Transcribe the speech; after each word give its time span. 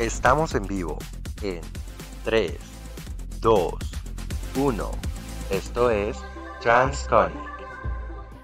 Estamos 0.00 0.54
en 0.54 0.66
vivo 0.66 0.96
en 1.42 1.60
3, 2.24 2.54
2, 3.42 3.74
1. 4.56 4.90
Esto 5.50 5.90
es 5.90 6.16
Transconic. 6.62 7.36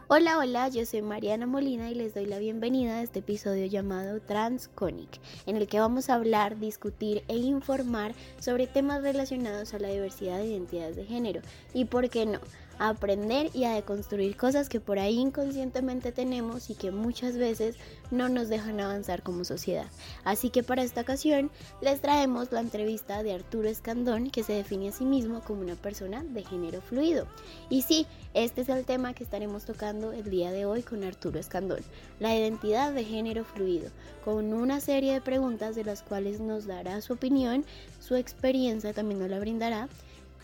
Hola, 0.08 0.36
hola, 0.36 0.68
yo 0.68 0.84
soy 0.84 1.00
Mariana 1.00 1.46
Molina 1.46 1.90
y 1.90 1.94
les 1.94 2.12
doy 2.12 2.26
la 2.26 2.38
bienvenida 2.38 2.96
a 2.96 3.02
este 3.02 3.20
episodio 3.20 3.64
llamado 3.64 4.20
Transconic, 4.20 5.18
en 5.46 5.56
el 5.56 5.66
que 5.66 5.80
vamos 5.80 6.10
a 6.10 6.16
hablar, 6.16 6.58
discutir 6.58 7.24
e 7.26 7.38
informar 7.38 8.14
sobre 8.38 8.66
temas 8.66 9.02
relacionados 9.02 9.72
a 9.72 9.78
la 9.78 9.88
diversidad 9.88 10.36
de 10.36 10.48
identidades 10.48 10.96
de 10.96 11.06
género 11.06 11.40
y, 11.72 11.86
por 11.86 12.10
qué 12.10 12.26
no, 12.26 12.38
a 12.78 12.90
aprender 12.90 13.50
y 13.54 13.64
a 13.64 13.72
deconstruir 13.72 14.36
cosas 14.36 14.68
que 14.68 14.80
por 14.80 14.98
ahí 14.98 15.18
inconscientemente 15.18 16.12
tenemos 16.12 16.70
y 16.70 16.74
que 16.74 16.90
muchas 16.90 17.36
veces 17.36 17.76
no 18.10 18.28
nos 18.28 18.48
dejan 18.48 18.80
avanzar 18.80 19.22
como 19.22 19.44
sociedad. 19.44 19.86
Así 20.24 20.50
que 20.50 20.62
para 20.62 20.82
esta 20.82 21.02
ocasión 21.02 21.50
les 21.80 22.00
traemos 22.00 22.52
la 22.52 22.60
entrevista 22.60 23.22
de 23.22 23.32
Arturo 23.32 23.68
Escandón 23.68 24.30
que 24.30 24.42
se 24.42 24.52
define 24.52 24.88
a 24.88 24.92
sí 24.92 25.04
mismo 25.04 25.40
como 25.40 25.60
una 25.60 25.74
persona 25.74 26.24
de 26.24 26.44
género 26.44 26.80
fluido. 26.80 27.26
Y 27.68 27.82
sí, 27.82 28.06
este 28.34 28.62
es 28.62 28.68
el 28.68 28.84
tema 28.84 29.14
que 29.14 29.24
estaremos 29.24 29.64
tocando 29.64 30.12
el 30.12 30.30
día 30.30 30.52
de 30.52 30.66
hoy 30.66 30.82
con 30.82 31.04
Arturo 31.04 31.38
Escandón, 31.38 31.80
la 32.20 32.36
identidad 32.36 32.92
de 32.92 33.04
género 33.04 33.44
fluido, 33.44 33.90
con 34.24 34.52
una 34.52 34.80
serie 34.80 35.12
de 35.12 35.20
preguntas 35.20 35.74
de 35.74 35.84
las 35.84 36.02
cuales 36.02 36.40
nos 36.40 36.66
dará 36.66 37.00
su 37.00 37.14
opinión, 37.14 37.64
su 38.00 38.14
experiencia 38.16 38.92
también 38.92 39.20
nos 39.20 39.30
la 39.30 39.38
brindará 39.38 39.88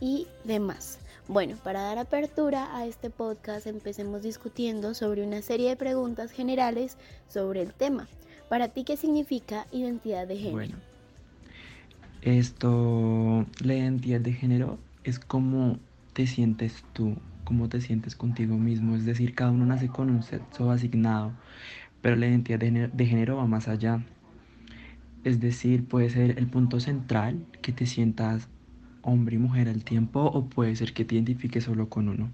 y 0.01 0.27
demás. 0.45 0.99
Bueno, 1.29 1.57
para 1.63 1.83
dar 1.83 1.99
apertura 1.99 2.77
a 2.77 2.85
este 2.85 3.09
podcast 3.09 3.67
empecemos 3.67 4.23
discutiendo 4.23 4.93
sobre 4.93 5.25
una 5.25 5.41
serie 5.41 5.69
de 5.69 5.77
preguntas 5.77 6.33
generales 6.33 6.99
sobre 7.29 7.63
el 7.63 7.73
tema. 7.73 8.09
Para 8.49 8.69
ti, 8.69 8.83
¿qué 8.85 8.97
significa 8.97 9.67
identidad 9.71 10.27
de 10.27 10.37
género? 10.37 10.57
Bueno, 10.57 10.75
esto, 12.23 13.47
la 13.65 13.75
identidad 13.75 14.21
de 14.21 14.33
género 14.33 14.79
es 15.05 15.21
cómo 15.21 15.79
te 16.13 16.27
sientes 16.27 16.85
tú, 16.93 17.17
cómo 17.45 17.69
te 17.69 17.81
sientes 17.81 18.17
contigo 18.17 18.57
mismo. 18.57 18.97
Es 18.97 19.07
decir, 19.07 19.35
cada 19.35 19.53
uno 19.53 19.65
nace 19.65 19.89
con 19.89 20.11
un 20.11 20.25
sexo 20.25 20.73
asignado, 20.73 21.33
pero 22.01 22.17
la 22.17 22.27
identidad 22.27 22.59
de 22.59 23.07
género 23.07 23.37
va 23.37 23.47
más 23.47 23.69
allá. 23.69 24.05
Es 25.23 25.39
decir, 25.39 25.87
puede 25.87 26.11
ser 26.11 26.37
el 26.37 26.49
punto 26.49 26.81
central 26.81 27.47
que 27.63 27.73
te 27.73 27.87
sientas 27.87 28.49
hombre 29.03 29.37
y 29.37 29.39
mujer 29.39 29.69
al 29.69 29.85
tiempo 29.85 30.21
o 30.21 30.47
puede 30.47 30.75
ser 30.77 30.93
que 30.95 31.05
te 31.05 31.15
identifiques 31.15 31.65
solo 31.65 31.89
con 31.89 32.09
uno. 32.09 32.31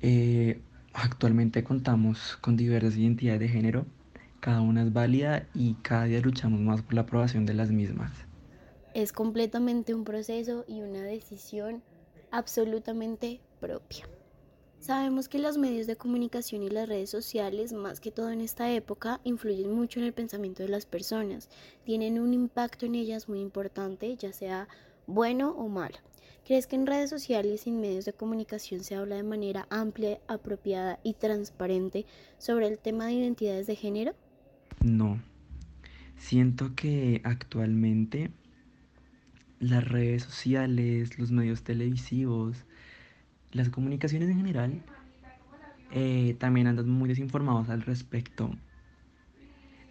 Eh, 0.00 0.60
actualmente 0.92 1.62
contamos 1.62 2.36
con 2.40 2.56
diversas 2.56 2.96
identidades 2.96 3.40
de 3.40 3.48
género, 3.48 3.86
cada 4.40 4.60
una 4.60 4.82
es 4.82 4.92
válida 4.92 5.46
y 5.54 5.74
cada 5.74 6.04
día 6.04 6.20
luchamos 6.20 6.60
más 6.60 6.82
por 6.82 6.94
la 6.94 7.02
aprobación 7.02 7.46
de 7.46 7.54
las 7.54 7.70
mismas. 7.70 8.10
Es 8.94 9.12
completamente 9.12 9.94
un 9.94 10.04
proceso 10.04 10.64
y 10.66 10.82
una 10.82 11.02
decisión 11.02 11.82
absolutamente 12.30 13.40
propia. 13.60 14.06
Sabemos 14.82 15.28
que 15.28 15.38
los 15.38 15.58
medios 15.58 15.86
de 15.86 15.94
comunicación 15.94 16.64
y 16.64 16.68
las 16.68 16.88
redes 16.88 17.08
sociales, 17.08 17.72
más 17.72 18.00
que 18.00 18.10
todo 18.10 18.32
en 18.32 18.40
esta 18.40 18.68
época, 18.72 19.20
influyen 19.22 19.72
mucho 19.72 20.00
en 20.00 20.06
el 20.06 20.12
pensamiento 20.12 20.64
de 20.64 20.70
las 20.70 20.86
personas, 20.86 21.48
tienen 21.84 22.18
un 22.18 22.34
impacto 22.34 22.84
en 22.84 22.96
ellas 22.96 23.28
muy 23.28 23.38
importante, 23.38 24.16
ya 24.16 24.32
sea 24.32 24.66
bueno 25.06 25.50
o 25.50 25.68
malo. 25.68 25.98
¿Crees 26.44 26.66
que 26.66 26.74
en 26.74 26.88
redes 26.88 27.10
sociales 27.10 27.64
y 27.64 27.70
en 27.70 27.80
medios 27.80 28.06
de 28.06 28.12
comunicación 28.12 28.82
se 28.82 28.96
habla 28.96 29.14
de 29.14 29.22
manera 29.22 29.68
amplia, 29.70 30.18
apropiada 30.26 30.98
y 31.04 31.14
transparente 31.14 32.04
sobre 32.38 32.66
el 32.66 32.80
tema 32.80 33.06
de 33.06 33.12
identidades 33.12 33.68
de 33.68 33.76
género? 33.76 34.16
No. 34.82 35.22
Siento 36.16 36.74
que 36.74 37.20
actualmente 37.22 38.32
las 39.60 39.86
redes 39.86 40.24
sociales, 40.24 41.20
los 41.20 41.30
medios 41.30 41.62
televisivos, 41.62 42.64
las 43.52 43.68
comunicaciones 43.68 44.28
en 44.28 44.36
general 44.36 44.82
eh, 45.90 46.36
también 46.38 46.66
andan 46.66 46.88
muy 46.88 47.08
desinformados 47.08 47.68
al 47.68 47.82
respecto. 47.82 48.50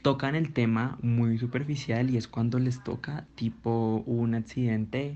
Tocan 0.02 0.34
el 0.34 0.52
tema 0.52 0.98
muy 1.04 1.38
superficial 1.38 2.10
y 2.10 2.18
es 2.18 2.28
cuando 2.28 2.58
les 2.58 2.84
toca 2.84 3.28
tipo 3.36 4.04
un 4.08 4.34
accidente 4.34 5.16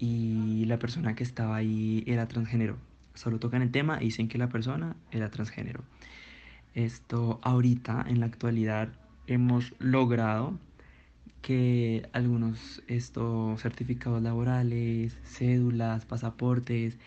y 0.00 0.64
la 0.66 0.78
persona 0.78 1.14
que 1.14 1.22
estaba 1.22 1.56
ahí 1.56 2.02
era 2.06 2.26
transgénero. 2.26 2.76
Solo 3.14 3.38
tocan 3.38 3.62
el 3.62 3.70
tema 3.70 3.98
y 4.00 4.06
dicen 4.06 4.28
que 4.28 4.38
la 4.38 4.48
persona 4.48 4.96
era 5.12 5.30
transgénero. 5.30 5.84
Esto 6.74 7.38
ahorita, 7.42 8.04
en 8.08 8.20
la 8.20 8.26
actualidad, 8.26 8.88
hemos 9.28 9.72
logrado 9.78 10.58
que 11.42 12.08
algunos 12.12 12.82
estos 12.88 13.60
certificados 13.62 14.22
laborales, 14.22 15.16
cédulas, 15.24 16.04
pasaportes 16.06 16.98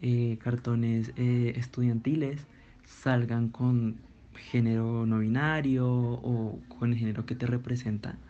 eh, 0.00 0.38
cartones 0.42 1.12
eh, 1.16 1.54
estudiantiles 1.56 2.48
salgan 2.84 3.48
con 3.50 4.00
género 4.34 5.06
no 5.06 5.18
binario 5.20 5.86
o 5.88 6.60
con 6.68 6.92
el 6.92 6.98
género 6.98 7.26
que 7.26 7.34
te 7.36 7.46
representa. 7.46 8.20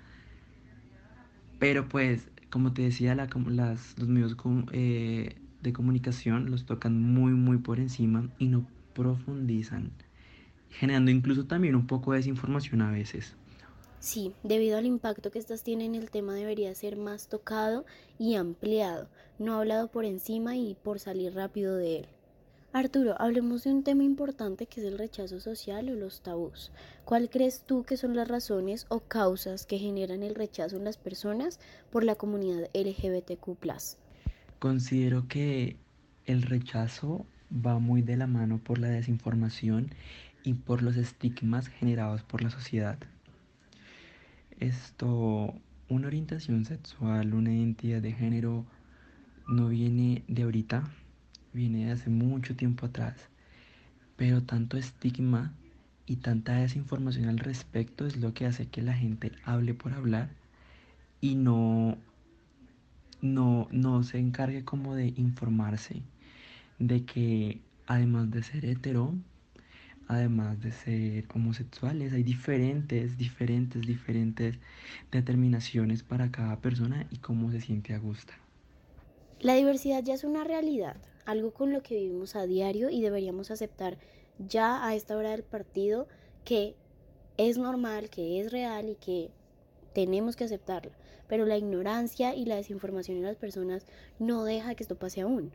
Pero 1.59 1.89
pues, 1.89 2.31
como 2.51 2.73
te 2.73 2.83
decía, 2.83 3.15
la, 3.15 3.29
las, 3.49 3.99
los 3.99 4.09
medios 4.09 4.37
eh, 4.73 5.43
de 5.61 5.73
comunicación 5.73 6.51
los 6.51 6.67
tocan 6.67 7.01
muy, 7.01 7.33
muy 7.33 7.59
por 7.59 7.81
encima 7.81 8.31
y 8.39 8.49
no 8.49 8.67
profundizan, 8.93 9.93
generando 10.71 11.11
incluso 11.11 11.47
también 11.47 11.75
un 11.77 11.87
poco 11.87 12.13
de 12.13 12.19
desinformación 12.19 12.83
a 12.83 12.91
veces. 12.91 13.39
Sí, 14.07 14.33
debido 14.45 14.79
al 14.79 14.87
impacto 14.87 15.33
que 15.33 15.41
estas 15.41 15.65
tienen, 15.65 15.97
el 15.97 16.13
tema 16.13 16.33
debería 16.33 16.73
ser 16.77 16.97
más 16.97 17.27
tocado 17.27 17.85
y 18.21 18.37
ampliado, 18.37 19.09
no 19.41 19.59
hablado 19.59 19.89
por 19.89 20.05
encima 20.05 20.55
y 20.55 20.77
por 20.85 21.01
salir 21.01 21.35
rápido 21.35 21.77
de 21.77 21.97
él. 21.99 22.07
Arturo, 22.73 23.21
hablemos 23.21 23.65
de 23.65 23.73
un 23.73 23.83
tema 23.83 24.05
importante 24.05 24.67
que 24.67 24.81
es 24.81 24.87
el 24.87 24.97
rechazo 24.97 25.41
social 25.41 25.89
o 25.89 25.97
los 25.97 26.21
tabús. 26.21 26.71
¿Cuál 27.05 27.29
crees 27.29 27.63
tú 27.67 27.83
que 27.83 27.97
son 27.97 28.15
las 28.15 28.29
razones 28.29 28.87
o 28.91 29.01
causas 29.01 29.67
que 29.67 29.81
generan 29.81 30.23
el 30.23 30.37
rechazo 30.37 30.77
en 30.77 30.85
las 30.85 30.99
personas 30.99 31.59
por 31.91 32.05
la 32.05 32.15
comunidad 32.15 32.71
LGBTQ? 32.75 33.59
Considero 34.61 35.27
que 35.27 35.79
el 36.27 36.43
rechazo 36.43 37.27
va 37.51 37.81
muy 37.81 38.03
de 38.03 38.17
la 38.17 38.29
mano 38.29 38.59
por 38.63 38.79
la 38.79 38.89
desinformación 38.89 39.91
y 40.45 40.55
por 40.55 40.83
los 40.83 40.97
estigmas 40.97 41.67
generados 41.67 42.23
por 42.23 42.41
la 42.41 42.51
sociedad. 42.51 43.01
Esto, 44.61 45.55
una 45.89 46.07
orientación 46.07 46.65
sexual, 46.65 47.35
una 47.35 47.53
identidad 47.53 48.01
de 48.01 48.13
género 48.13 48.65
no 49.47 49.69
viene 49.69 50.25
de 50.29 50.43
ahorita, 50.43 50.91
viene 51.53 51.87
de 51.87 51.93
hace 51.93 52.11
mucho 52.11 52.57
tiempo 52.57 52.87
atrás. 52.87 53.15
Pero 54.17 54.43
tanto 54.43 54.77
estigma 54.77 55.53
y 56.07 56.17
tanta 56.17 56.55
desinformación 56.55 57.29
al 57.29 57.39
respecto 57.39 58.07
es 58.07 58.17
lo 58.17 58.33
que 58.33 58.47
hace 58.47 58.67
que 58.67 58.81
la 58.83 58.95
gente 58.95 59.33
hable 59.45 59.75
por 59.75 59.93
hablar 59.93 60.31
y 61.21 61.35
no, 61.35 61.99
no, 63.21 63.69
no 63.71 64.03
se 64.05 64.19
encargue 64.19 64.65
como 64.65 64.95
de 64.95 65.13
informarse 65.17 66.03
de 66.79 67.05
que 67.05 67.61
además 67.87 68.31
de 68.31 68.43
ser 68.43 68.65
hetero, 68.65 69.15
además 70.09 70.61
de 70.61 70.73
ser 70.73 71.25
homosexuales, 71.35 72.13
hay 72.13 72.23
diferentes, 72.23 73.17
diferentes, 73.17 73.83
diferentes 73.83 74.59
determinaciones 75.11 76.03
para 76.03 76.31
cada 76.31 76.61
persona 76.61 77.07
y 77.11 77.19
cómo 77.19 77.51
se 77.51 77.61
siente 77.61 77.95
a 77.95 77.99
gusto. 77.99 78.33
La 79.41 79.55
diversidad 79.55 80.03
ya 80.03 80.15
es 80.15 80.25
una 80.25 80.45
realidad, 80.45 80.97
algo 81.25 81.53
con 81.53 81.73
lo 81.73 81.83
que 81.83 81.97
vivimos 81.97 82.37
a 82.37 82.47
diario 82.47 82.89
y 82.89 83.03
deberíamos 83.03 83.51
aceptar 83.51 83.99
ya 84.39 84.87
a 84.87 84.95
esta 84.95 85.17
hora 85.17 85.31
del 85.31 85.43
partido 85.43 86.09
que 86.45 86.75
es 87.37 87.59
normal, 87.59 88.09
que 88.09 88.41
es 88.41 88.51
real 88.51 88.89
y 88.89 88.95
que 88.95 89.31
tenemos 89.93 90.37
que 90.37 90.45
aceptarla. 90.45 90.93
Pero 91.29 91.45
la 91.45 91.57
ignorancia 91.57 92.35
y 92.35 92.45
la 92.45 92.57
desinformación 92.57 93.19
en 93.19 93.25
las 93.25 93.37
personas 93.37 93.87
no 94.19 94.45
deja 94.45 94.75
que 94.75 94.85
esto 94.85 94.97
pase 94.97 95.23
aún. 95.23 95.53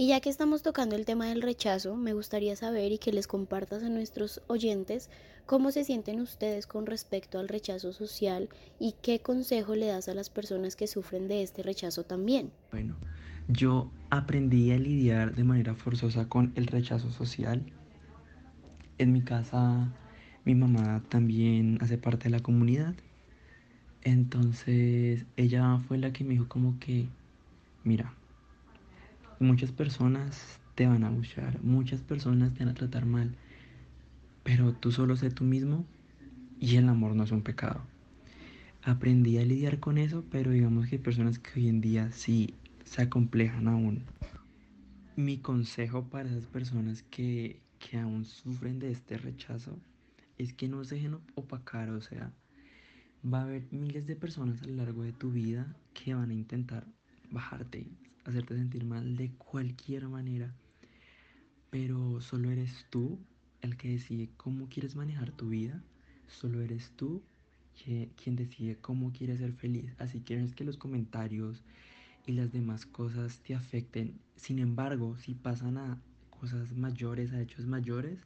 Y 0.00 0.06
ya 0.06 0.20
que 0.22 0.30
estamos 0.30 0.62
tocando 0.62 0.96
el 0.96 1.04
tema 1.04 1.26
del 1.26 1.42
rechazo, 1.42 1.94
me 1.94 2.14
gustaría 2.14 2.56
saber 2.56 2.90
y 2.90 2.96
que 2.96 3.12
les 3.12 3.26
compartas 3.26 3.82
a 3.82 3.90
nuestros 3.90 4.40
oyentes 4.46 5.10
cómo 5.44 5.72
se 5.72 5.84
sienten 5.84 6.20
ustedes 6.20 6.66
con 6.66 6.86
respecto 6.86 7.38
al 7.38 7.48
rechazo 7.48 7.92
social 7.92 8.48
y 8.78 8.94
qué 9.02 9.20
consejo 9.20 9.74
le 9.74 9.88
das 9.88 10.08
a 10.08 10.14
las 10.14 10.30
personas 10.30 10.74
que 10.74 10.86
sufren 10.86 11.28
de 11.28 11.42
este 11.42 11.62
rechazo 11.62 12.04
también. 12.04 12.50
Bueno, 12.70 12.96
yo 13.48 13.90
aprendí 14.08 14.72
a 14.72 14.78
lidiar 14.78 15.34
de 15.34 15.44
manera 15.44 15.74
forzosa 15.74 16.30
con 16.30 16.52
el 16.54 16.66
rechazo 16.66 17.10
social. 17.10 17.62
En 18.96 19.12
mi 19.12 19.20
casa, 19.20 19.92
mi 20.46 20.54
mamá 20.54 21.04
también 21.10 21.76
hace 21.82 21.98
parte 21.98 22.24
de 22.24 22.30
la 22.30 22.40
comunidad. 22.40 22.94
Entonces, 24.00 25.26
ella 25.36 25.78
fue 25.86 25.98
la 25.98 26.10
que 26.10 26.24
me 26.24 26.30
dijo 26.30 26.48
como 26.48 26.78
que, 26.80 27.06
mira, 27.84 28.14
Muchas 29.40 29.72
personas 29.72 30.60
te 30.76 30.86
van 30.86 31.02
a 31.02 31.10
buscar, 31.10 31.62
muchas 31.64 32.02
personas 32.02 32.54
te 32.54 32.60
van 32.60 32.68
a 32.68 32.74
tratar 32.74 33.06
mal, 33.06 33.34
pero 34.44 34.74
tú 34.74 34.92
solo 34.92 35.16
sé 35.16 35.30
tú 35.30 35.44
mismo 35.44 35.86
y 36.60 36.76
el 36.76 36.88
amor 36.88 37.14
no 37.16 37.24
es 37.24 37.32
un 37.32 37.42
pecado. 37.42 37.82
aprendí 38.82 39.38
a 39.38 39.44
lidiar 39.44 39.80
con 39.80 39.98
eso, 39.98 40.24
pero 40.30 40.50
digamos 40.52 40.88
que 40.88 40.96
hay 40.96 41.02
personas 41.02 41.38
que 41.38 41.60
hoy 41.60 41.68
en 41.68 41.80
día 41.80 42.12
sí 42.12 42.54
se 42.84 43.02
acomplejan 43.02 43.68
aún. 43.68 44.04
Mi 45.16 45.38
consejo 45.38 46.04
para 46.10 46.28
esas 46.30 46.46
personas 46.46 47.02
que, 47.02 47.62
que 47.78 47.98
aún 47.98 48.24
sufren 48.26 48.78
de 48.78 48.90
este 48.92 49.18
rechazo 49.18 49.78
es 50.38 50.52
que 50.54 50.68
no 50.68 50.84
se 50.84 50.96
dejen 50.96 51.18
opacar, 51.34 51.90
o 51.90 52.00
sea, 52.02 52.32
va 53.24 53.40
a 53.40 53.44
haber 53.44 53.66
miles 53.72 54.06
de 54.06 54.16
personas 54.16 54.62
a 54.62 54.66
lo 54.66 54.76
largo 54.76 55.02
de 55.02 55.12
tu 55.12 55.30
vida 55.32 55.76
que 55.94 56.14
van 56.14 56.30
a 56.30 56.34
intentar 56.34 56.86
bajarte, 57.30 57.86
hacerte 58.30 58.56
sentir 58.56 58.84
mal 58.84 59.16
de 59.16 59.30
cualquier 59.32 60.08
manera, 60.08 60.54
pero 61.70 62.20
solo 62.20 62.50
eres 62.50 62.86
tú 62.90 63.18
el 63.60 63.76
que 63.76 63.88
decide 63.88 64.30
cómo 64.36 64.68
quieres 64.68 64.96
manejar 64.96 65.30
tu 65.32 65.50
vida, 65.50 65.82
solo 66.28 66.60
eres 66.60 66.92
tú 66.96 67.22
quien 67.84 68.36
decide 68.36 68.76
cómo 68.76 69.12
quieres 69.12 69.38
ser 69.38 69.52
feliz, 69.52 69.94
así 69.98 70.20
que 70.20 70.36
no 70.36 70.44
es 70.44 70.54
que 70.54 70.64
los 70.64 70.76
comentarios 70.76 71.62
y 72.26 72.32
las 72.32 72.52
demás 72.52 72.84
cosas 72.84 73.40
te 73.40 73.54
afecten, 73.54 74.18
sin 74.36 74.58
embargo, 74.58 75.16
si 75.16 75.34
pasan 75.34 75.78
a 75.78 76.00
cosas 76.28 76.72
mayores, 76.72 77.32
a 77.32 77.40
hechos 77.40 77.66
mayores, 77.66 78.18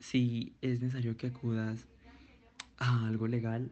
si 0.00 0.54
es 0.62 0.80
necesario 0.80 1.16
que 1.16 1.28
acudas 1.28 1.86
a 2.78 3.06
algo 3.06 3.26
legal, 3.26 3.70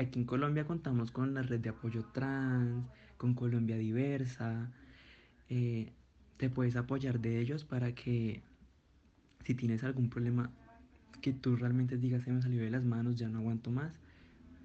Aquí 0.00 0.18
en 0.18 0.24
Colombia 0.24 0.64
contamos 0.64 1.10
con 1.10 1.34
la 1.34 1.42
red 1.42 1.60
de 1.60 1.68
apoyo 1.68 2.06
trans, 2.14 2.86
con 3.20 3.34
Colombia 3.34 3.76
Diversa. 3.76 4.72
Eh, 5.50 5.92
te 6.38 6.48
puedes 6.48 6.74
apoyar 6.76 7.20
de 7.20 7.38
ellos 7.38 7.64
para 7.64 7.94
que 7.94 8.40
si 9.44 9.54
tienes 9.54 9.84
algún 9.84 10.08
problema 10.08 10.50
que 11.20 11.34
tú 11.34 11.54
realmente 11.54 11.98
digas 11.98 12.24
se 12.24 12.32
me 12.32 12.40
salió 12.40 12.62
de 12.62 12.70
las 12.70 12.82
manos, 12.82 13.16
ya 13.16 13.28
no 13.28 13.40
aguanto 13.40 13.70
más, 13.70 13.92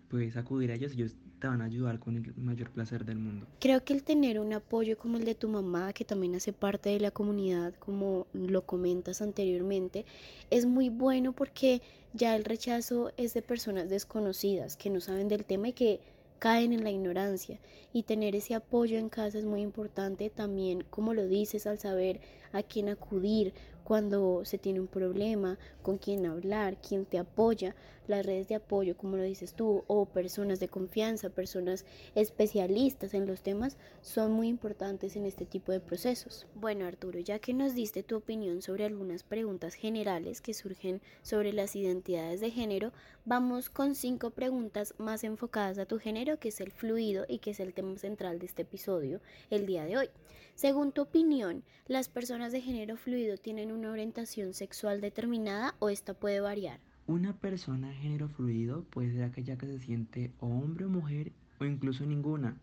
puedes 0.07 0.37
acudir 0.37 0.71
a 0.71 0.75
ellos 0.75 0.93
y 0.93 1.01
ellos 1.01 1.15
te 1.41 1.47
van 1.47 1.61
a 1.61 1.65
ayudar 1.65 1.99
con 1.99 2.15
el 2.15 2.33
mayor 2.37 2.69
placer 2.69 3.03
del 3.03 3.17
mundo. 3.17 3.45
Creo 3.59 3.83
que 3.83 3.91
el 3.91 4.03
tener 4.03 4.39
un 4.39 4.53
apoyo 4.53 4.97
como 4.97 5.17
el 5.17 5.25
de 5.25 5.35
tu 5.35 5.49
mamá, 5.49 5.91
que 5.91 6.05
también 6.05 6.33
hace 6.35 6.53
parte 6.53 6.91
de 6.91 7.01
la 7.01 7.11
comunidad, 7.11 7.73
como 7.75 8.25
lo 8.31 8.65
comentas 8.65 9.21
anteriormente, 9.21 10.05
es 10.49 10.65
muy 10.65 10.87
bueno 10.87 11.33
porque 11.33 11.81
ya 12.13 12.37
el 12.37 12.45
rechazo 12.45 13.11
es 13.17 13.33
de 13.33 13.41
personas 13.41 13.89
desconocidas 13.89 14.77
que 14.77 14.89
no 14.89 15.01
saben 15.01 15.27
del 15.27 15.43
tema 15.43 15.67
y 15.67 15.73
que 15.73 16.14
caen 16.39 16.73
en 16.73 16.83
la 16.83 16.91
ignorancia 16.91 17.59
y 17.93 18.03
tener 18.03 18.35
ese 18.35 18.55
apoyo 18.55 18.97
en 18.97 19.09
casa 19.09 19.37
es 19.37 19.45
muy 19.45 19.61
importante 19.61 20.29
también 20.29 20.83
como 20.89 21.13
lo 21.13 21.27
dices 21.27 21.65
al 21.67 21.79
saber 21.79 22.19
a 22.51 22.63
quién 22.63 22.89
acudir 22.89 23.53
cuando 23.85 24.43
se 24.45 24.57
tiene 24.57 24.79
un 24.79 24.87
problema, 24.87 25.59
con 25.83 25.99
quién 25.99 26.25
hablar, 26.25 26.77
quién 26.81 27.05
te 27.05 27.19
apoya, 27.19 27.75
las 28.07 28.25
redes 28.25 28.47
de 28.47 28.55
apoyo, 28.55 28.97
como 28.97 29.15
lo 29.15 29.23
dices 29.23 29.53
tú, 29.53 29.83
o 29.87 30.05
personas 30.05 30.59
de 30.59 30.67
confianza, 30.67 31.29
personas 31.29 31.85
especialistas 32.15 33.13
en 33.13 33.27
los 33.27 33.41
temas, 33.41 33.77
son 34.01 34.31
muy 34.31 34.47
importantes 34.47 35.15
en 35.15 35.25
este 35.25 35.45
tipo 35.45 35.71
de 35.71 35.79
procesos. 35.79 36.47
Bueno, 36.55 36.85
Arturo, 36.85 37.19
ya 37.19 37.37
que 37.37 37.53
nos 37.53 37.75
diste 37.75 38.01
tu 38.01 38.15
opinión 38.17 38.63
sobre 38.63 38.85
algunas 38.85 39.21
preguntas 39.23 39.75
generales 39.75 40.41
que 40.41 40.55
surgen 40.55 40.99
sobre 41.21 41.53
las 41.53 41.75
identidades 41.75 42.41
de 42.41 42.49
género, 42.49 42.91
vamos 43.25 43.71
con 43.71 43.95
cinco 43.95 44.29
preguntas 44.29 44.93
más 44.99 45.23
enfocadas 45.23 45.79
a 45.79 45.87
tu 45.87 45.97
género, 45.97 46.39
que 46.39 46.49
es 46.49 46.61
el 46.61 46.71
fluido 46.71 47.25
y 47.27 47.39
que 47.39 47.51
es 47.51 47.59
el 47.59 47.73
tema 47.73 47.97
central 47.97 48.37
de 48.37 48.45
este 48.45 48.61
episodio 48.61 49.19
el 49.49 49.65
día 49.65 49.83
de 49.85 49.97
hoy. 49.97 50.09
Según 50.53 50.91
tu 50.91 51.01
opinión, 51.01 51.63
¿las 51.87 52.07
personas 52.07 52.51
de 52.51 52.61
género 52.61 52.95
fluido 52.97 53.37
tienen 53.37 53.71
una 53.71 53.91
orientación 53.91 54.53
sexual 54.53 55.01
determinada 55.01 55.75
o 55.79 55.89
esta 55.89 56.13
puede 56.13 56.39
variar? 56.39 56.79
Una 57.07 57.33
persona 57.33 57.89
de 57.89 57.95
género 57.95 58.29
fluido 58.29 58.83
puede 58.83 59.11
ser 59.11 59.23
aquella 59.23 59.57
que 59.57 59.65
se 59.65 59.79
siente 59.79 60.31
hombre 60.39 60.85
o 60.85 60.89
mujer 60.89 61.31
o 61.59 61.65
incluso 61.65 62.05
ninguna. 62.05 62.57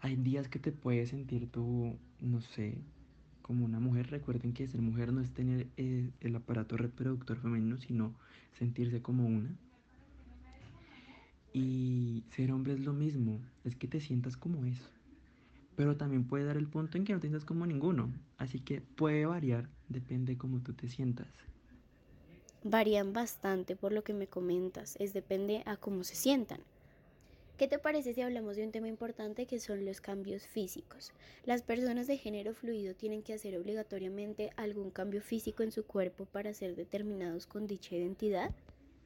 Hay 0.00 0.16
días 0.16 0.48
que 0.48 0.58
te 0.58 0.72
puedes 0.72 1.10
sentir 1.10 1.50
tú, 1.50 1.96
no 2.20 2.40
sé, 2.40 2.78
como 3.42 3.64
una 3.64 3.78
mujer. 3.78 4.10
Recuerden 4.10 4.52
que 4.52 4.66
ser 4.66 4.80
mujer 4.80 5.12
no 5.12 5.20
es 5.20 5.32
tener 5.32 5.68
el, 5.76 6.12
el 6.20 6.36
aparato 6.36 6.76
reproductor 6.76 7.38
femenino, 7.38 7.78
sino 7.78 8.14
sentirse 8.58 9.02
como 9.02 9.26
una. 9.26 9.54
Y 11.56 12.24
ser 12.30 12.52
hombre 12.52 12.74
es 12.74 12.80
lo 12.80 12.92
mismo, 12.92 13.40
es 13.64 13.74
que 13.76 13.88
te 13.88 14.00
sientas 14.00 14.36
como 14.36 14.66
eso 14.66 14.90
pero 15.76 15.96
también 15.96 16.26
puede 16.26 16.44
dar 16.44 16.56
el 16.56 16.66
punto 16.66 16.96
en 16.96 17.04
que 17.04 17.12
no 17.12 17.20
te 17.20 17.28
sientas 17.28 17.44
como 17.44 17.66
ninguno. 17.66 18.12
Así 18.38 18.60
que 18.60 18.80
puede 18.80 19.26
variar, 19.26 19.68
depende 19.88 20.32
de 20.32 20.38
cómo 20.38 20.60
tú 20.60 20.72
te 20.72 20.88
sientas. 20.88 21.28
Varían 22.64 23.12
bastante 23.12 23.76
por 23.76 23.92
lo 23.92 24.02
que 24.02 24.14
me 24.14 24.26
comentas, 24.26 24.96
es 24.98 25.12
depende 25.12 25.62
a 25.66 25.76
cómo 25.76 26.02
se 26.02 26.16
sientan. 26.16 26.60
¿Qué 27.58 27.68
te 27.68 27.78
parece 27.78 28.12
si 28.12 28.20
hablamos 28.20 28.56
de 28.56 28.64
un 28.64 28.72
tema 28.72 28.88
importante 28.88 29.46
que 29.46 29.60
son 29.60 29.84
los 29.84 30.00
cambios 30.00 30.46
físicos? 30.46 31.12
¿Las 31.44 31.62
personas 31.62 32.06
de 32.06 32.18
género 32.18 32.52
fluido 32.52 32.94
tienen 32.94 33.22
que 33.22 33.32
hacer 33.32 33.56
obligatoriamente 33.56 34.50
algún 34.56 34.90
cambio 34.90 35.22
físico 35.22 35.62
en 35.62 35.72
su 35.72 35.84
cuerpo 35.84 36.26
para 36.26 36.52
ser 36.52 36.74
determinados 36.74 37.46
con 37.46 37.66
dicha 37.66 37.94
identidad? 37.94 38.50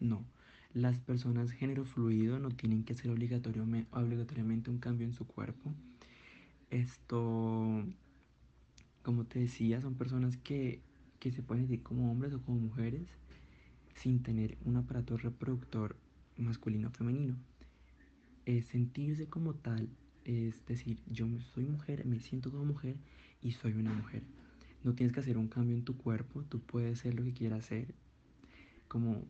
No, 0.00 0.24
las 0.72 0.98
personas 0.98 1.50
género 1.50 1.84
fluido 1.84 2.38
no 2.38 2.50
tienen 2.50 2.84
que 2.84 2.92
hacer 2.92 3.10
obligatoriamente 3.10 4.70
un 4.70 4.78
cambio 4.78 5.06
en 5.06 5.12
su 5.12 5.26
cuerpo 5.26 5.74
esto, 6.70 7.84
como 9.02 9.24
te 9.24 9.40
decía, 9.40 9.80
son 9.80 9.94
personas 9.94 10.36
que, 10.36 10.80
se 11.20 11.42
pueden 11.42 11.64
decir 11.64 11.82
como 11.82 12.10
hombres 12.10 12.32
o 12.32 12.40
como 12.40 12.58
mujeres 12.58 13.02
sin 13.94 14.22
tener 14.22 14.56
un 14.64 14.76
aparato 14.76 15.16
reproductor 15.16 15.96
masculino 16.36 16.88
o 16.88 16.92
femenino. 16.92 17.36
sentirse 18.46 19.26
como 19.28 19.54
tal 19.54 19.88
es 20.24 20.64
decir, 20.66 20.98
yo 21.06 21.26
soy 21.52 21.64
mujer, 21.64 22.06
me 22.06 22.20
siento 22.20 22.50
como 22.50 22.64
mujer 22.64 22.96
y 23.42 23.52
soy 23.52 23.72
una 23.72 23.92
mujer. 23.92 24.22
No 24.84 24.94
tienes 24.94 25.12
que 25.12 25.20
hacer 25.20 25.36
un 25.36 25.48
cambio 25.48 25.76
en 25.76 25.84
tu 25.84 25.96
cuerpo, 25.96 26.44
tú 26.44 26.60
puedes 26.60 27.00
ser 27.00 27.14
lo 27.14 27.24
que 27.24 27.32
quieras 27.32 27.66
ser, 27.66 27.94
como 28.88 29.24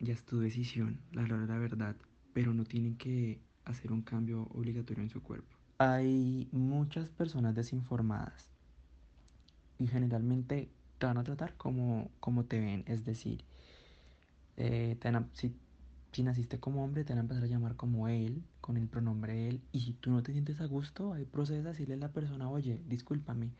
ya 0.00 0.14
es 0.14 0.24
tu 0.24 0.40
decisión, 0.40 0.98
la, 1.12 1.22
la 1.26 1.58
verdad, 1.58 1.94
pero 2.32 2.52
no 2.54 2.64
tienen 2.64 2.96
que 2.96 3.40
hacer 3.64 3.92
un 3.92 4.02
cambio 4.02 4.48
obligatorio 4.54 5.02
en 5.02 5.10
su 5.10 5.22
cuerpo. 5.22 5.56
Hay 5.78 6.48
muchas 6.52 7.08
personas 7.08 7.54
desinformadas 7.54 8.50
y 9.78 9.86
generalmente 9.86 10.68
te 10.98 11.06
van 11.06 11.18
a 11.18 11.24
tratar 11.24 11.54
como, 11.56 12.10
como 12.20 12.44
te 12.44 12.60
ven, 12.60 12.84
es 12.86 13.04
decir, 13.04 13.44
eh, 14.56 14.98
si, 15.32 15.54
si, 16.12 16.22
naciste 16.22 16.60
como 16.60 16.84
hombre 16.84 17.04
te 17.04 17.12
van 17.12 17.18
a 17.18 17.22
empezar 17.22 17.44
a 17.44 17.46
llamar 17.46 17.76
como 17.76 18.08
él, 18.08 18.42
con 18.60 18.76
el 18.76 18.88
pronombre 18.88 19.48
él, 19.48 19.62
y 19.72 19.80
si 19.80 19.92
tú 19.94 20.10
no 20.10 20.22
te 20.22 20.32
sientes 20.32 20.60
a 20.60 20.66
gusto, 20.66 21.14
hay 21.14 21.24
procedes 21.24 21.64
a 21.64 21.70
decirle 21.70 21.94
a 21.94 21.98
la 21.98 22.12
persona, 22.12 22.50
oye, 22.50 22.78
discúlpame, 22.86 23.50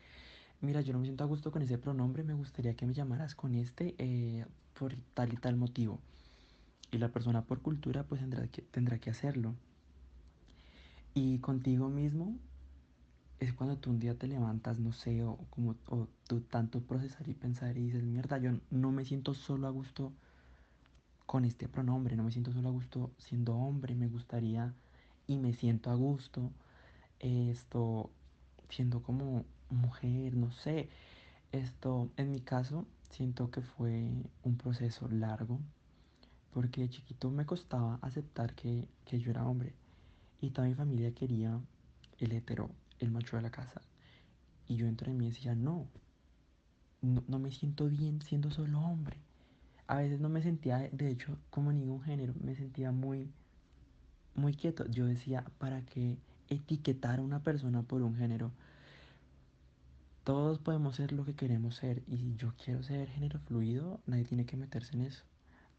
mira, 0.61 0.81
yo 0.81 0.93
no 0.93 0.99
me 0.99 1.05
siento 1.05 1.23
a 1.23 1.27
gusto 1.27 1.51
con 1.51 1.63
ese 1.63 1.79
pronombre, 1.79 2.23
me 2.23 2.35
gustaría 2.35 2.75
que 2.75 2.85
me 2.85 2.93
llamaras 2.93 3.33
con 3.33 3.55
este 3.55 3.95
eh, 3.97 4.45
por 4.77 4.95
tal 5.15 5.33
y 5.33 5.37
tal 5.37 5.55
motivo. 5.55 5.99
Y 6.91 6.97
la 6.97 7.09
persona 7.09 7.43
por 7.43 7.61
cultura 7.61 8.03
pues 8.03 8.21
tendrá 8.21 8.47
que, 8.47 8.61
tendrá 8.61 8.99
que 8.99 9.09
hacerlo. 9.09 9.55
Y 11.13 11.39
contigo 11.39 11.89
mismo 11.89 12.35
es 13.39 13.53
cuando 13.53 13.77
tú 13.77 13.89
un 13.89 13.99
día 13.99 14.15
te 14.15 14.27
levantas, 14.27 14.77
no 14.79 14.93
sé, 14.93 15.23
o 15.23 15.37
como 15.49 15.75
o 15.87 16.07
tú 16.27 16.41
tanto 16.41 16.81
procesar 16.81 17.27
y 17.27 17.33
pensar 17.33 17.77
y 17.77 17.85
dices, 17.85 18.03
mierda, 18.03 18.37
yo 18.37 18.51
no 18.69 18.91
me 18.91 19.03
siento 19.03 19.33
solo 19.33 19.67
a 19.67 19.71
gusto 19.71 20.13
con 21.25 21.45
este 21.45 21.67
pronombre, 21.67 22.15
no 22.15 22.23
me 22.23 22.31
siento 22.31 22.51
solo 22.51 22.69
a 22.69 22.71
gusto 22.71 23.11
siendo 23.17 23.55
hombre, 23.55 23.95
me 23.95 24.07
gustaría 24.07 24.73
y 25.27 25.37
me 25.37 25.53
siento 25.53 25.89
a 25.89 25.95
gusto 25.95 26.51
esto 27.19 28.09
siendo 28.69 29.01
como 29.01 29.45
mujer, 29.69 30.35
no 30.35 30.51
sé. 30.51 30.89
Esto 31.51 32.09
en 32.17 32.31
mi 32.31 32.41
caso 32.41 32.85
siento 33.09 33.51
que 33.51 33.61
fue 33.61 34.09
un 34.43 34.57
proceso 34.57 35.07
largo 35.09 35.59
porque 36.53 36.81
de 36.81 36.89
chiquito 36.89 37.29
me 37.31 37.45
costaba 37.45 37.99
aceptar 38.01 38.53
que, 38.55 38.87
que 39.05 39.19
yo 39.19 39.31
era 39.31 39.45
hombre. 39.45 39.73
Y 40.41 40.51
toda 40.51 40.67
mi 40.67 40.75
familia 40.75 41.13
quería 41.13 41.59
el 42.19 42.31
hetero, 42.31 42.69
el 42.99 43.11
macho 43.11 43.35
de 43.37 43.43
la 43.43 43.51
casa. 43.51 43.81
Y 44.67 44.75
yo 44.75 44.87
entre 44.87 45.13
mí 45.13 45.29
decía, 45.29 45.55
no, 45.55 45.87
no, 47.01 47.39
me 47.39 47.51
siento 47.51 47.87
bien 47.89 48.21
siendo 48.21 48.51
solo 48.51 48.79
hombre. 48.79 49.17
A 49.87 49.97
veces 49.97 50.19
no 50.19 50.29
me 50.29 50.41
sentía, 50.41 50.77
de 50.91 51.09
hecho, 51.09 51.37
como 51.49 51.73
ningún 51.73 52.01
género, 52.01 52.33
me 52.41 52.55
sentía 52.55 52.91
muy, 52.91 53.29
muy 54.35 54.53
quieto. 54.53 54.85
Yo 54.87 55.05
decía, 55.05 55.43
¿para 55.57 55.81
qué 55.85 56.17
etiquetar 56.49 57.19
a 57.19 57.23
una 57.23 57.43
persona 57.43 57.81
por 57.81 58.01
un 58.01 58.15
género? 58.15 58.51
Todos 60.23 60.59
podemos 60.59 60.95
ser 60.95 61.11
lo 61.11 61.25
que 61.25 61.33
queremos 61.33 61.75
ser 61.75 62.03
y 62.07 62.17
si 62.17 62.35
yo 62.35 62.53
quiero 62.63 62.83
ser 62.83 63.09
género 63.09 63.39
fluido, 63.39 63.99
nadie 64.05 64.23
tiene 64.23 64.45
que 64.45 64.55
meterse 64.55 64.95
en 64.95 65.01
eso. 65.01 65.23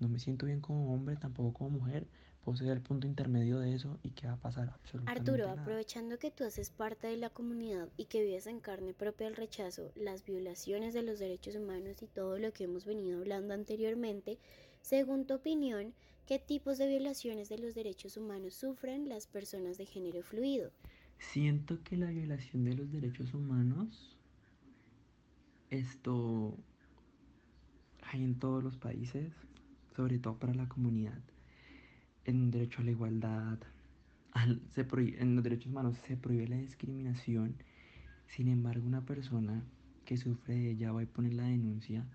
No 0.03 0.09
me 0.09 0.19
siento 0.19 0.47
bien 0.47 0.61
como 0.61 0.93
hombre, 0.93 1.15
tampoco 1.15 1.53
como 1.53 1.79
mujer, 1.79 2.09
puedo 2.45 2.59
ser 2.59 2.71
el 2.71 2.81
punto 2.81 3.07
intermedio 3.07 3.61
de 3.61 3.73
eso 3.73 4.01
y 4.03 4.11
qué 4.11 4.27
va 4.27 4.33
a 4.33 4.41
pasar 4.41 4.69
absolutamente 4.69 5.31
Arturo, 5.31 5.49
aprovechando 5.49 6.19
que 6.19 6.33
tú 6.33 6.43
haces 6.43 6.71
parte 6.71 7.07
de 7.07 7.17
la 7.17 7.31
comunidad 7.31 7.89
y 7.97 8.07
que 8.07 8.25
vives 8.25 8.49
en 8.49 8.59
carne 8.59 8.95
propia 8.95 9.29
el 9.29 9.37
rechazo, 9.37 9.93
las 9.95 10.25
violaciones 10.25 10.93
de 10.93 11.03
los 11.03 11.21
derechos 11.21 11.55
humanos 11.55 12.03
y 12.03 12.09
todo 12.09 12.37
lo 12.41 12.53
que 12.53 12.65
hemos 12.65 12.85
venido 12.85 13.21
hablando 13.21 13.55
anteriormente, 13.55 14.41
según 14.81 15.25
tu 15.25 15.35
opinión, 15.35 15.95
¿Qué 16.27 16.39
tipos 16.39 16.79
de 16.79 16.87
violaciones 16.87 17.49
de 17.49 17.59
los 17.59 17.75
derechos 17.75 18.17
humanos 18.17 18.55
sufren 18.55 19.09
las 19.09 19.27
personas 19.27 19.77
de 19.77 19.87
género 19.87 20.23
fluido? 20.23 20.71
Siento 21.19 21.83
que 21.83 21.97
la 21.97 22.11
violación 22.11 22.65
de 22.65 22.75
los 22.75 22.93
derechos 22.93 23.35
humanos, 23.35 24.17
esto 25.71 26.57
hay 28.03 28.23
en 28.23 28.39
todos 28.39 28.63
los 28.63 28.77
países, 28.77 29.33
sobre 29.95 30.19
todo 30.19 30.39
para 30.39 30.55
la 30.55 30.69
comunidad. 30.69 31.23
En 32.25 32.51
derecho 32.51 32.81
a 32.81 32.85
la 32.85 32.91
igualdad, 32.93 33.59
se 34.71 34.87
en 35.21 35.35
los 35.35 35.45
derechos 35.45 35.67
humanos 35.67 35.97
se 36.07 36.17
prohíbe 36.17 36.49
la 36.49 36.57
discriminación. 36.57 37.57
Sin 38.27 38.49
embargo, 38.49 38.87
una 38.87 39.05
persona 39.05 39.63
que 40.05 40.17
sufre 40.17 40.55
de 40.55 40.71
ella 40.71 40.93
va 40.93 41.03
y 41.03 41.07
pone 41.07 41.33
la 41.33 41.45
denuncia 41.45 42.07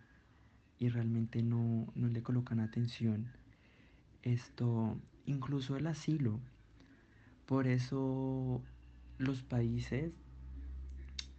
y 0.79 0.89
realmente 0.89 1.41
no, 1.41 1.87
no 1.95 2.07
le 2.07 2.23
colocan 2.23 2.59
atención. 2.59 3.27
Esto, 4.23 4.97
incluso 5.25 5.77
el 5.77 5.87
asilo. 5.87 6.39
Por 7.45 7.67
eso 7.67 8.61
los 9.17 9.41
países, 9.41 10.11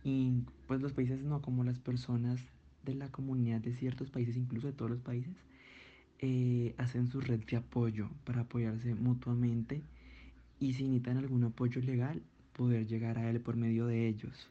y 0.04 0.42
pues 0.66 0.80
los 0.80 0.92
países 0.92 1.22
no, 1.22 1.42
como 1.42 1.64
las 1.64 1.78
personas 1.78 2.40
de 2.84 2.94
la 2.94 3.10
comunidad 3.10 3.60
de 3.60 3.74
ciertos 3.74 4.10
países, 4.10 4.36
incluso 4.36 4.68
de 4.68 4.72
todos 4.72 4.90
los 4.90 5.00
países, 5.00 5.34
eh, 6.20 6.74
hacen 6.78 7.08
su 7.08 7.20
red 7.20 7.40
de 7.40 7.56
apoyo 7.56 8.10
para 8.24 8.42
apoyarse 8.42 8.94
mutuamente 8.94 9.82
y 10.58 10.74
si 10.74 10.84
necesitan 10.84 11.18
algún 11.18 11.44
apoyo 11.44 11.80
legal, 11.80 12.22
poder 12.52 12.86
llegar 12.86 13.18
a 13.18 13.30
él 13.30 13.40
por 13.40 13.56
medio 13.56 13.86
de 13.86 14.08
ellos. 14.08 14.50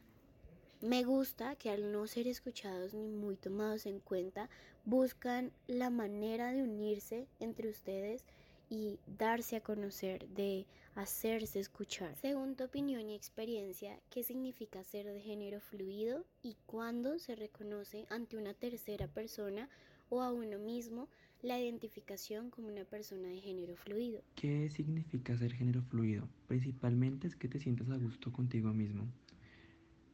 Me 0.81 1.03
gusta 1.03 1.55
que 1.55 1.69
al 1.69 1.91
no 1.91 2.07
ser 2.07 2.27
escuchados 2.27 2.93
ni 2.93 3.07
muy 3.07 3.35
tomados 3.35 3.85
en 3.85 3.99
cuenta, 3.99 4.49
buscan 4.85 5.51
la 5.67 5.89
manera 5.89 6.53
de 6.53 6.63
unirse 6.63 7.27
entre 7.39 7.69
ustedes 7.69 8.23
y 8.69 8.99
darse 9.17 9.55
a 9.55 9.61
conocer, 9.61 10.27
de 10.29 10.65
hacerse 10.95 11.59
escuchar. 11.59 12.15
Según 12.15 12.55
tu 12.55 12.63
opinión 12.63 13.09
y 13.09 13.15
experiencia, 13.15 13.99
¿qué 14.09 14.23
significa 14.23 14.83
ser 14.83 15.07
de 15.07 15.19
género 15.19 15.59
fluido 15.59 16.25
y 16.41 16.55
cuándo 16.65 17.19
se 17.19 17.35
reconoce 17.35 18.05
ante 18.09 18.37
una 18.37 18.53
tercera 18.53 19.07
persona 19.07 19.69
o 20.09 20.21
a 20.21 20.31
uno 20.31 20.57
mismo 20.59 21.09
la 21.41 21.59
identificación 21.59 22.49
como 22.49 22.67
una 22.67 22.83
persona 22.83 23.27
de 23.27 23.39
género 23.39 23.75
fluido. 23.75 24.21
¿Qué 24.35 24.69
significa 24.69 25.37
ser 25.37 25.53
género 25.53 25.81
fluido? 25.83 26.27
Principalmente 26.47 27.27
es 27.27 27.35
que 27.35 27.47
te 27.47 27.59
sientas 27.59 27.89
a 27.89 27.97
gusto 27.97 28.31
contigo 28.31 28.73
mismo. 28.73 29.05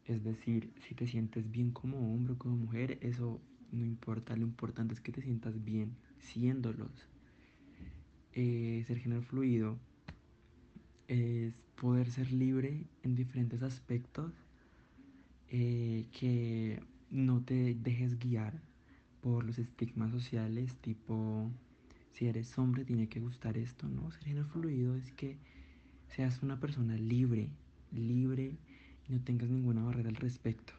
Es 0.06 0.24
decir, 0.24 0.70
si 0.86 0.96
te 0.96 1.08
sientes 1.08 1.50
bien 1.50 1.72
como 1.72 2.13
hombre 2.13 2.34
o 2.34 2.38
como 2.38 2.58
mujer, 2.58 2.98
eso 3.01 3.39
no 3.72 3.86
importa, 3.86 4.36
lo 4.36 4.44
importante 4.44 4.94
es 4.94 5.00
que 5.00 5.12
te 5.12 5.22
sientas 5.22 5.63
bien 5.63 5.96
siéndolos. 6.20 6.92
Eh, 8.34 8.84
ser 8.88 9.00
género 9.00 9.22
fluido 9.22 9.77
es 11.08 11.53
poder 11.80 12.10
ser 12.10 12.32
libre 12.32 12.84
en 13.03 13.15
diferentes 13.15 13.62
aspectos, 13.63 14.34
eh, 15.50 16.06
que 16.12 16.82
no 17.10 17.42
te 17.42 17.75
dejes 17.75 18.18
guiar 18.20 18.60
por 19.24 19.46
los 19.46 19.58
estigmas 19.58 20.12
sociales, 20.12 20.75
tipo, 20.82 21.50
si 22.12 22.27
eres 22.27 22.58
hombre 22.58 22.84
tiene 22.84 23.08
que 23.08 23.22
gustar 23.22 23.58
esto, 23.58 23.88
¿no? 23.88 24.12
Ser 24.12 24.24
género 24.25 24.48
fluido 24.48 24.96
es 24.98 25.12
que 25.13 25.38
seas 26.13 26.44
una 26.44 26.60
persona 26.60 26.98
libre, 26.98 27.48
libre 27.94 28.58
y 29.08 29.13
no 29.13 29.24
tengas 29.24 29.50
ninguna 29.50 29.84
barrera 29.84 30.10
al 30.10 30.18
respecto. 30.18 30.74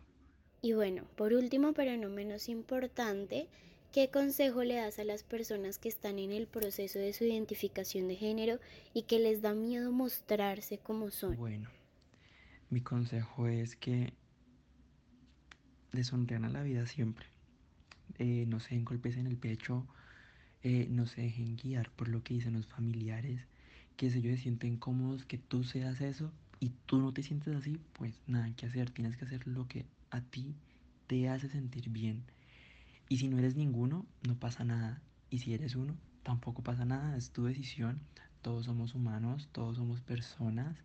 Y 0.60 0.74
bueno, 0.74 1.04
por 1.16 1.32
último, 1.32 1.72
pero 1.72 1.96
no 1.96 2.10
menos 2.10 2.50
importante, 2.50 3.48
¿qué 3.92 4.10
consejo 4.10 4.62
le 4.62 4.74
das 4.74 4.98
a 4.98 5.04
las 5.04 5.22
personas 5.22 5.78
que 5.78 5.88
están 5.88 6.18
en 6.18 6.30
el 6.30 6.46
proceso 6.46 6.98
de 6.98 7.14
su 7.14 7.24
identificación 7.24 8.08
de 8.08 8.16
género 8.16 8.60
y 8.92 9.02
que 9.02 9.18
les 9.18 9.40
da 9.40 9.54
miedo 9.54 9.90
mostrarse 9.90 10.76
como 10.76 11.10
son? 11.10 11.36
Bueno, 11.36 11.70
mi 12.68 12.82
consejo 12.82 13.48
es 13.48 13.74
que 13.74 14.12
deshonren 15.92 16.44
a 16.44 16.50
la 16.50 16.62
vida 16.62 16.86
siempre. 16.86 17.33
Eh, 18.18 18.44
no 18.48 18.60
se 18.60 18.74
den 18.74 18.84
golpes 18.84 19.16
en 19.16 19.26
el 19.26 19.36
pecho, 19.36 19.86
eh, 20.62 20.86
no 20.90 21.06
se 21.06 21.22
dejen 21.22 21.56
guiar 21.56 21.90
por 21.90 22.08
lo 22.08 22.22
que 22.22 22.34
dicen 22.34 22.54
los 22.54 22.66
familiares, 22.66 23.46
que 23.96 24.10
si 24.10 24.18
ellos 24.18 24.36
se 24.36 24.42
sienten 24.42 24.76
cómodos 24.76 25.24
que 25.24 25.38
tú 25.38 25.64
seas 25.64 26.00
eso 26.00 26.32
y 26.60 26.70
tú 26.86 26.98
no 26.98 27.12
te 27.12 27.22
sientes 27.22 27.54
así, 27.54 27.80
pues 27.92 28.20
nada 28.26 28.50
que 28.56 28.66
hacer, 28.66 28.90
tienes 28.90 29.16
que 29.16 29.24
hacer 29.24 29.46
lo 29.46 29.68
que 29.68 29.84
a 30.10 30.20
ti 30.20 30.54
te 31.06 31.28
hace 31.28 31.48
sentir 31.48 31.90
bien. 31.90 32.22
Y 33.08 33.18
si 33.18 33.28
no 33.28 33.38
eres 33.38 33.56
ninguno, 33.56 34.06
no 34.26 34.34
pasa 34.34 34.64
nada. 34.64 35.02
Y 35.30 35.40
si 35.40 35.52
eres 35.52 35.74
uno, 35.74 35.94
tampoco 36.22 36.62
pasa 36.62 36.84
nada, 36.84 37.16
es 37.16 37.30
tu 37.30 37.44
decisión. 37.44 38.00
Todos 38.42 38.66
somos 38.66 38.94
humanos, 38.94 39.48
todos 39.52 39.76
somos 39.76 40.00
personas, 40.00 40.76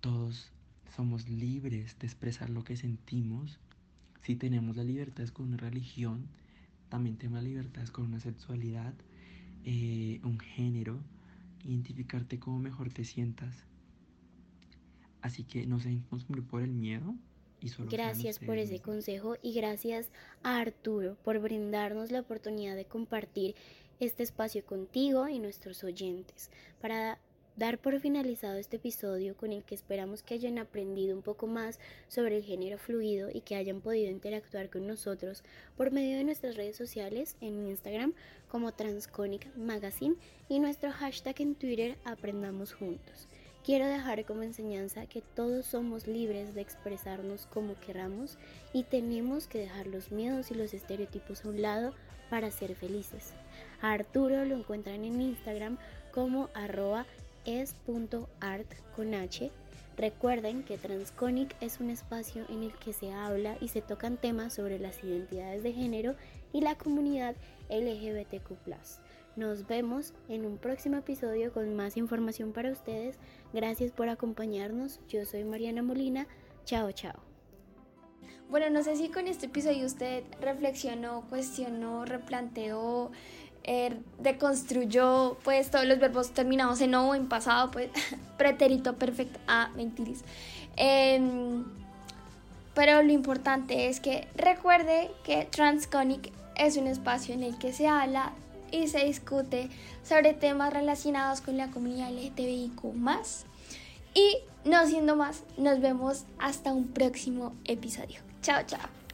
todos 0.00 0.52
somos 0.94 1.28
libres 1.28 1.98
de 1.98 2.06
expresar 2.06 2.50
lo 2.50 2.64
que 2.64 2.76
sentimos 2.76 3.58
si 4.26 4.34
tenemos 4.34 4.76
la 4.76 4.82
libertad 4.82 5.28
con 5.28 5.46
una 5.46 5.56
religión, 5.56 6.26
también 6.88 7.16
tenemos 7.16 7.44
la 7.44 7.48
libertad 7.48 7.86
con 7.86 8.06
una 8.06 8.18
sexualidad, 8.18 8.92
eh, 9.64 10.20
un 10.24 10.40
género, 10.40 10.98
identificarte 11.64 12.40
como 12.40 12.58
mejor 12.58 12.92
te 12.92 13.04
sientas. 13.04 13.54
Así 15.22 15.44
que 15.44 15.64
no 15.66 15.78
se 15.78 15.96
consumir 16.10 16.42
por 16.42 16.62
el 16.62 16.72
miedo. 16.72 17.14
Y 17.60 17.68
solo 17.68 17.88
gracias 17.88 18.40
por 18.40 18.58
ese 18.58 18.80
consejo 18.80 19.36
y 19.42 19.54
gracias 19.54 20.10
a 20.42 20.58
Arturo 20.58 21.16
por 21.22 21.38
brindarnos 21.38 22.10
la 22.10 22.18
oportunidad 22.18 22.74
de 22.74 22.84
compartir 22.84 23.54
este 24.00 24.24
espacio 24.24 24.64
contigo 24.64 25.28
y 25.28 25.38
nuestros 25.38 25.84
oyentes 25.84 26.50
para 26.80 27.20
dar 27.56 27.78
por 27.78 27.98
finalizado 28.00 28.56
este 28.58 28.76
episodio 28.76 29.34
con 29.34 29.52
el 29.52 29.64
que 29.64 29.74
esperamos 29.74 30.22
que 30.22 30.34
hayan 30.34 30.58
aprendido 30.58 31.16
un 31.16 31.22
poco 31.22 31.46
más 31.46 31.80
sobre 32.08 32.36
el 32.36 32.44
género 32.44 32.78
fluido 32.78 33.30
y 33.32 33.40
que 33.40 33.56
hayan 33.56 33.80
podido 33.80 34.10
interactuar 34.10 34.68
con 34.68 34.86
nosotros 34.86 35.42
por 35.76 35.90
medio 35.90 36.18
de 36.18 36.24
nuestras 36.24 36.56
redes 36.56 36.76
sociales 36.76 37.36
en 37.40 37.66
Instagram 37.66 38.12
como 38.48 38.72
Transconic 38.72 39.54
Magazine 39.56 40.16
y 40.48 40.60
nuestro 40.60 40.92
hashtag 40.92 41.40
en 41.40 41.54
Twitter 41.54 41.96
Aprendamos 42.04 42.74
Juntos. 42.74 43.26
Quiero 43.64 43.86
dejar 43.86 44.24
como 44.26 44.42
enseñanza 44.42 45.06
que 45.06 45.22
todos 45.22 45.66
somos 45.66 46.06
libres 46.06 46.54
de 46.54 46.60
expresarnos 46.60 47.46
como 47.46 47.74
queramos 47.80 48.38
y 48.72 48.84
tenemos 48.84 49.48
que 49.48 49.58
dejar 49.58 49.88
los 49.88 50.12
miedos 50.12 50.50
y 50.50 50.54
los 50.54 50.72
estereotipos 50.72 51.44
a 51.44 51.48
un 51.48 51.62
lado 51.62 51.94
para 52.30 52.50
ser 52.50 52.76
felices. 52.76 53.32
A 53.80 53.92
Arturo 53.92 54.44
lo 54.44 54.56
encuentran 54.56 55.04
en 55.04 55.20
Instagram 55.20 55.78
como 56.12 56.48
arroba 56.54 57.06
es.art 57.46 58.66
con 58.94 59.14
H. 59.14 59.50
Recuerden 59.96 60.62
que 60.62 60.76
Transconic 60.76 61.56
es 61.62 61.80
un 61.80 61.88
espacio 61.88 62.44
en 62.50 62.64
el 62.64 62.72
que 62.74 62.92
se 62.92 63.12
habla 63.12 63.56
y 63.60 63.68
se 63.68 63.80
tocan 63.80 64.18
temas 64.18 64.52
sobre 64.52 64.78
las 64.78 65.02
identidades 65.02 65.62
de 65.62 65.72
género 65.72 66.16
y 66.52 66.60
la 66.60 66.76
comunidad 66.76 67.34
LGBTQ. 67.70 68.52
Nos 69.36 69.66
vemos 69.66 70.12
en 70.28 70.44
un 70.46 70.58
próximo 70.58 70.96
episodio 70.96 71.52
con 71.52 71.74
más 71.74 71.96
información 71.96 72.52
para 72.52 72.72
ustedes. 72.72 73.18
Gracias 73.52 73.90
por 73.90 74.08
acompañarnos. 74.08 75.00
Yo 75.08 75.24
soy 75.24 75.44
Mariana 75.44 75.82
Molina. 75.82 76.26
Chao, 76.64 76.92
chao. 76.92 77.22
Bueno, 78.48 78.70
no 78.70 78.82
sé 78.82 78.96
si 78.96 79.08
con 79.08 79.26
este 79.26 79.46
episodio 79.46 79.84
usted 79.84 80.22
reflexionó, 80.40 81.26
cuestionó, 81.28 82.04
replanteó 82.04 83.10
eh, 83.68 83.98
deconstruyó 84.20 85.36
pues 85.42 85.70
todos 85.72 85.84
los 85.84 85.98
verbos 85.98 86.30
terminados 86.30 86.80
en 86.80 86.94
o 86.94 87.14
en 87.14 87.28
pasado, 87.28 87.72
pues 87.72 87.90
pretérito 88.38 88.94
perfecto, 88.94 89.40
ah, 89.48 89.70
mentiris. 89.74 90.22
Em, 90.76 91.64
pero 92.74 93.02
lo 93.02 93.12
importante 93.12 93.88
es 93.88 94.00
que 94.00 94.28
recuerde 94.36 95.10
que 95.24 95.46
Transconic 95.46 96.32
es 96.54 96.76
un 96.76 96.86
espacio 96.86 97.34
en 97.34 97.42
el 97.42 97.58
que 97.58 97.72
se 97.72 97.88
habla 97.88 98.32
y 98.70 98.86
se 98.86 99.04
discute 99.04 99.68
sobre 100.04 100.32
temas 100.32 100.72
relacionados 100.72 101.40
con 101.40 101.56
la 101.56 101.68
comunidad 101.68 102.10
LGTBIQ+. 102.10 102.82
Y 104.14 104.38
no 104.64 104.86
siendo 104.86 105.16
más, 105.16 105.42
nos 105.56 105.80
vemos 105.80 106.24
hasta 106.38 106.72
un 106.72 106.88
próximo 106.88 107.52
episodio. 107.64 108.20
Chao, 108.42 108.62
chao. 108.66 109.05